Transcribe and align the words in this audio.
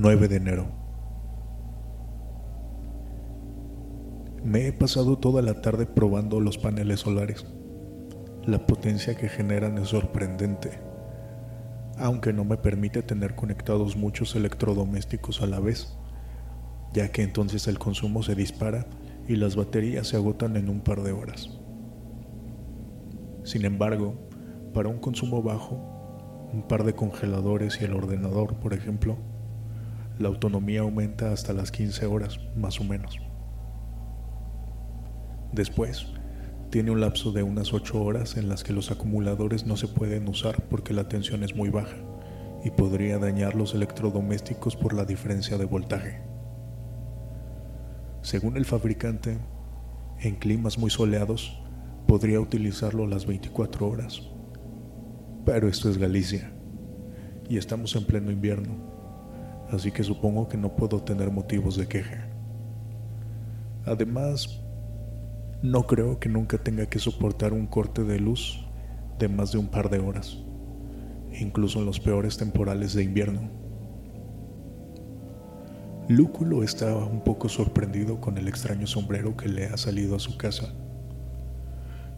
9 0.00 0.28
de 0.28 0.36
enero. 0.36 0.68
Me 4.44 4.68
he 4.68 4.72
pasado 4.72 5.18
toda 5.18 5.42
la 5.42 5.60
tarde 5.60 5.86
probando 5.86 6.38
los 6.38 6.56
paneles 6.56 7.00
solares. 7.00 7.44
La 8.46 8.64
potencia 8.64 9.16
que 9.16 9.28
generan 9.28 9.76
es 9.76 9.88
sorprendente, 9.88 10.78
aunque 11.98 12.32
no 12.32 12.44
me 12.44 12.56
permite 12.58 13.02
tener 13.02 13.34
conectados 13.34 13.96
muchos 13.96 14.36
electrodomésticos 14.36 15.42
a 15.42 15.48
la 15.48 15.58
vez, 15.58 15.98
ya 16.92 17.10
que 17.10 17.22
entonces 17.22 17.66
el 17.66 17.80
consumo 17.80 18.22
se 18.22 18.36
dispara 18.36 18.86
y 19.26 19.34
las 19.34 19.56
baterías 19.56 20.06
se 20.06 20.16
agotan 20.16 20.56
en 20.56 20.68
un 20.68 20.80
par 20.80 21.02
de 21.02 21.10
horas. 21.10 21.58
Sin 23.42 23.64
embargo, 23.64 24.14
para 24.72 24.90
un 24.90 25.00
consumo 25.00 25.42
bajo, 25.42 26.48
un 26.52 26.62
par 26.68 26.84
de 26.84 26.94
congeladores 26.94 27.80
y 27.80 27.84
el 27.84 27.94
ordenador, 27.94 28.60
por 28.60 28.74
ejemplo, 28.74 29.18
la 30.18 30.28
autonomía 30.28 30.80
aumenta 30.80 31.32
hasta 31.32 31.52
las 31.52 31.70
15 31.70 32.06
horas, 32.06 32.40
más 32.56 32.80
o 32.80 32.84
menos. 32.84 33.18
Después, 35.52 36.06
tiene 36.70 36.90
un 36.90 37.00
lapso 37.00 37.32
de 37.32 37.42
unas 37.42 37.72
8 37.72 38.02
horas 38.02 38.36
en 38.36 38.48
las 38.48 38.62
que 38.62 38.72
los 38.74 38.90
acumuladores 38.90 39.66
no 39.66 39.76
se 39.76 39.88
pueden 39.88 40.28
usar 40.28 40.62
porque 40.68 40.92
la 40.92 41.08
tensión 41.08 41.42
es 41.42 41.54
muy 41.56 41.70
baja 41.70 41.96
y 42.62 42.70
podría 42.70 43.18
dañar 43.18 43.54
los 43.54 43.74
electrodomésticos 43.74 44.76
por 44.76 44.92
la 44.92 45.04
diferencia 45.04 45.56
de 45.56 45.64
voltaje. 45.64 46.20
Según 48.20 48.56
el 48.56 48.66
fabricante, 48.66 49.38
en 50.20 50.34
climas 50.34 50.76
muy 50.76 50.90
soleados 50.90 51.58
podría 52.06 52.40
utilizarlo 52.40 53.06
las 53.06 53.26
24 53.26 53.86
horas. 53.86 54.22
Pero 55.46 55.68
esto 55.68 55.88
es 55.88 55.96
Galicia 55.96 56.52
y 57.48 57.56
estamos 57.56 57.96
en 57.96 58.04
pleno 58.04 58.30
invierno, 58.30 58.97
así 59.70 59.90
que 59.92 60.02
supongo 60.02 60.48
que 60.48 60.56
no 60.56 60.74
puedo 60.74 61.02
tener 61.02 61.30
motivos 61.30 61.76
de 61.76 61.86
queja. 61.86 62.28
Además, 63.84 64.60
no 65.62 65.86
creo 65.86 66.20
que 66.20 66.28
nunca 66.28 66.58
tenga 66.58 66.86
que 66.86 66.98
soportar 66.98 67.52
un 67.52 67.66
corte 67.66 68.04
de 68.04 68.18
luz 68.20 68.64
de 69.18 69.28
más 69.28 69.52
de 69.52 69.58
un 69.58 69.68
par 69.68 69.90
de 69.90 69.98
horas, 69.98 70.38
incluso 71.40 71.80
en 71.80 71.86
los 71.86 71.98
peores 71.98 72.36
temporales 72.36 72.94
de 72.94 73.02
invierno. 73.02 73.50
Lúculo 76.08 76.62
estaba 76.62 77.04
un 77.04 77.22
poco 77.22 77.48
sorprendido 77.48 78.20
con 78.20 78.38
el 78.38 78.48
extraño 78.48 78.86
sombrero 78.86 79.36
que 79.36 79.48
le 79.48 79.66
ha 79.66 79.76
salido 79.76 80.16
a 80.16 80.20
su 80.20 80.38
casa, 80.38 80.72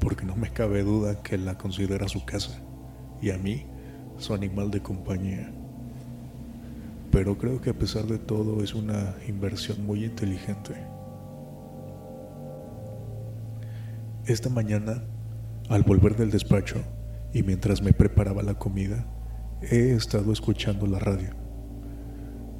porque 0.00 0.24
no 0.24 0.34
me 0.34 0.52
cabe 0.52 0.82
duda 0.82 1.22
que 1.22 1.38
la 1.38 1.56
considera 1.58 2.08
su 2.08 2.24
casa 2.24 2.60
y 3.20 3.30
a 3.30 3.38
mí 3.38 3.66
su 4.18 4.34
animal 4.34 4.70
de 4.70 4.80
compañía. 4.80 5.52
Pero 7.16 7.38
creo 7.38 7.62
que 7.62 7.70
a 7.70 7.78
pesar 7.78 8.04
de 8.04 8.18
todo 8.18 8.62
es 8.62 8.74
una 8.74 9.14
inversión 9.26 9.86
muy 9.86 10.04
inteligente. 10.04 10.74
Esta 14.26 14.50
mañana, 14.50 15.02
al 15.70 15.82
volver 15.82 16.14
del 16.14 16.30
despacho 16.30 16.76
y 17.32 17.42
mientras 17.42 17.80
me 17.80 17.94
preparaba 17.94 18.42
la 18.42 18.58
comida, 18.58 19.06
he 19.62 19.92
estado 19.92 20.30
escuchando 20.30 20.86
la 20.86 20.98
radio. 20.98 21.30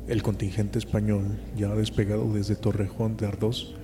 El 0.09 0.23
contingente 0.23 0.79
español 0.79 1.39
ya 1.55 1.71
ha 1.71 1.75
despegado 1.75 2.33
desde 2.33 2.57
Torrejón 2.57 3.19
de 3.19 3.27
Ardós 3.27 3.75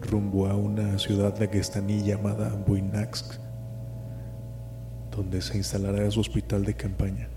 rumbo 0.00 0.46
a 0.46 0.56
una 0.56 0.98
ciudad 0.98 1.38
daguestaní 1.38 2.04
llamada 2.04 2.48
Buinaxk, 2.66 3.38
donde 5.14 5.42
se 5.42 5.58
instalará 5.58 6.10
su 6.10 6.20
hospital 6.20 6.64
de 6.64 6.72
campaña. 6.72 7.28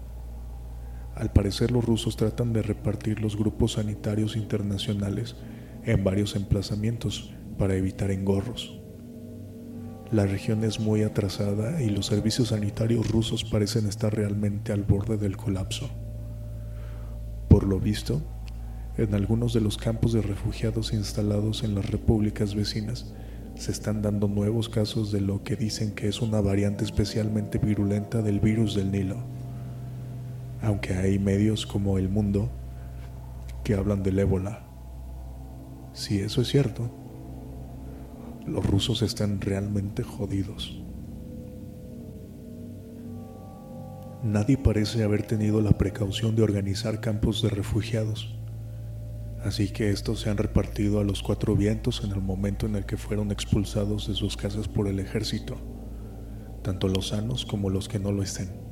Al 1.15 1.31
parecer 1.31 1.71
los 1.71 1.85
rusos 1.85 2.17
tratan 2.17 2.51
de 2.51 2.61
repartir 2.61 3.21
los 3.21 3.37
grupos 3.37 3.73
sanitarios 3.73 4.35
internacionales 4.35 5.35
en 5.85 6.03
varios 6.03 6.35
emplazamientos 6.35 7.33
para 7.57 7.75
evitar 7.75 8.11
engorros. 8.11 8.79
La 10.11 10.25
región 10.25 10.63
es 10.63 10.79
muy 10.79 11.03
atrasada 11.03 11.81
y 11.81 11.89
los 11.89 12.07
servicios 12.07 12.49
sanitarios 12.49 13.09
rusos 13.09 13.45
parecen 13.45 13.87
estar 13.87 14.13
realmente 14.13 14.73
al 14.73 14.83
borde 14.83 15.17
del 15.17 15.37
colapso. 15.37 15.89
Por 17.47 17.63
lo 17.65 17.79
visto, 17.79 18.21
en 18.97 19.15
algunos 19.15 19.53
de 19.53 19.61
los 19.61 19.77
campos 19.77 20.13
de 20.13 20.21
refugiados 20.21 20.93
instalados 20.93 21.63
en 21.63 21.75
las 21.75 21.89
repúblicas 21.89 22.55
vecinas 22.55 23.13
se 23.55 23.71
están 23.71 24.01
dando 24.01 24.27
nuevos 24.27 24.67
casos 24.67 25.13
de 25.13 25.21
lo 25.21 25.43
que 25.43 25.55
dicen 25.55 25.95
que 25.95 26.09
es 26.09 26.21
una 26.21 26.41
variante 26.41 26.83
especialmente 26.83 27.57
virulenta 27.57 28.21
del 28.21 28.41
virus 28.41 28.75
del 28.75 28.91
Nilo. 28.91 29.34
Aunque 30.65 30.95
hay 30.95 31.19
medios 31.19 31.67
como 31.67 31.99
El 31.99 32.09
Mundo 32.09 32.49
que 33.63 33.75
hablan 33.75 34.01
del 34.01 34.17
ébola. 34.17 34.65
Si 35.93 36.17
eso 36.17 36.41
es 36.41 36.47
cierto, 36.47 36.89
los 38.47 38.65
rusos 38.65 39.03
están 39.03 39.41
realmente 39.41 40.01
jodidos. 40.01 40.81
Nadie 44.23 44.57
parece 44.57 45.03
haber 45.03 45.27
tenido 45.27 45.61
la 45.61 45.77
precaución 45.77 46.35
de 46.35 46.41
organizar 46.41 46.99
campos 46.99 47.43
de 47.43 47.49
refugiados, 47.49 48.35
así 49.43 49.71
que 49.71 49.91
estos 49.91 50.21
se 50.21 50.31
han 50.31 50.37
repartido 50.37 50.99
a 50.99 51.03
los 51.03 51.21
cuatro 51.21 51.55
vientos 51.55 52.03
en 52.03 52.11
el 52.11 52.21
momento 52.21 52.65
en 52.65 52.75
el 52.75 52.87
que 52.87 52.97
fueron 52.97 53.31
expulsados 53.31 54.07
de 54.07 54.15
sus 54.15 54.35
casas 54.35 54.67
por 54.67 54.87
el 54.87 54.99
ejército, 54.99 55.57
tanto 56.63 56.87
los 56.87 57.09
sanos 57.09 57.45
como 57.45 57.69
los 57.69 57.87
que 57.87 57.99
no 57.99 58.11
lo 58.11 58.23
estén. 58.23 58.64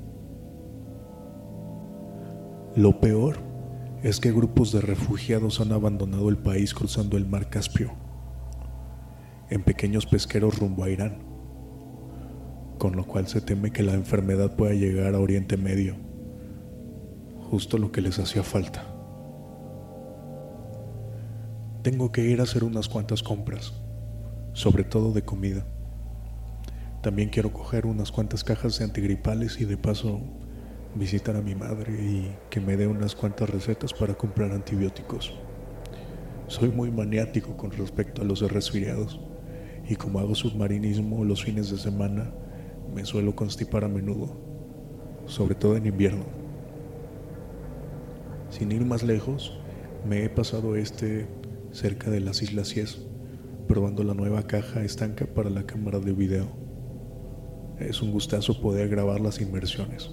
Lo 2.76 3.00
peor 3.00 3.38
es 4.02 4.20
que 4.20 4.32
grupos 4.32 4.72
de 4.72 4.82
refugiados 4.82 5.62
han 5.62 5.72
abandonado 5.72 6.28
el 6.30 6.38
país 6.38 6.74
cruzando 6.74 7.18
el 7.18 7.28
mar 7.28 7.48
Caspio 7.50 7.92
en 9.52 9.62
pequeños 9.62 10.08
pesqueros 10.08 10.58
rumbo 10.58 10.84
a 10.84 10.90
Irán, 10.90 11.20
con 12.80 12.96
lo 12.96 13.06
cual 13.06 13.28
se 13.28 13.42
teme 13.42 13.72
que 13.72 13.84
la 13.84 13.94
enfermedad 13.94 14.56
pueda 14.56 14.74
llegar 14.74 15.14
a 15.14 15.20
Oriente 15.20 15.56
Medio, 15.56 15.96
justo 17.52 17.78
lo 17.78 17.92
que 17.92 18.02
les 18.02 18.18
hacía 18.18 18.42
falta. 18.42 18.88
Tengo 21.84 22.12
que 22.12 22.24
ir 22.24 22.40
a 22.40 22.44
hacer 22.44 22.64
unas 22.64 22.90
cuantas 22.90 23.22
compras, 23.22 23.74
sobre 24.54 24.84
todo 24.84 25.12
de 25.12 25.22
comida. 25.22 25.64
También 27.04 27.30
quiero 27.30 27.54
coger 27.54 27.86
unas 27.86 28.12
cuantas 28.12 28.44
cajas 28.44 28.80
de 28.80 28.86
antigripales 28.86 29.62
y 29.62 29.66
de 29.66 29.78
paso 29.78 30.22
visitar 30.96 31.36
a 31.36 31.42
mi 31.42 31.56
madre 31.56 31.94
y 31.94 32.36
que 32.50 32.59
me 32.59 32.78
dé 32.78 32.88
unas 32.88 33.16
cuantas 33.16 33.50
recetas 33.50 33.94
para 33.94 34.14
comprar 34.14 34.52
antibióticos. 34.52 35.34
Soy 36.48 36.70
muy 36.70 36.92
maniático 36.92 37.58
con 37.58 37.72
respecto 37.72 38.22
a 38.22 38.26
los 38.26 38.42
resfriados 38.42 39.20
y 39.88 39.96
como 39.96 40.20
hago 40.20 40.36
submarinismo 40.36 41.26
los 41.26 41.44
fines 41.44 41.70
de 41.72 41.78
semana, 41.78 42.31
me 42.94 43.06
suelo 43.06 43.36
constipar 43.36 43.84
a 43.84 43.88
menudo, 43.88 44.36
sobre 45.26 45.56
todo 45.56 45.76
en 45.76 45.88
invierno. 45.88 46.26
Sin 48.50 48.72
ir 48.72 48.86
más 48.86 49.04
lejos, 49.04 49.60
me 50.08 50.24
he 50.24 50.30
pasado 50.30 50.75
este 50.75 51.28
cerca 51.72 52.12
de 52.12 52.20
las 52.20 52.42
Islas 52.44 52.70
Cies, 52.70 53.02
probando 53.68 54.04
la 54.04 54.14
nueva 54.14 54.44
caja 54.44 54.84
estanca 54.84 55.25
para 55.25 55.50
la 55.50 55.66
cámara 55.66 56.00
de 56.00 56.14
video. 56.14 56.48
Es 57.80 58.02
un 58.02 58.12
gustazo 58.12 58.62
poder 58.62 58.90
grabar 58.90 59.20
las 59.20 59.42
inmersiones. 59.42 60.12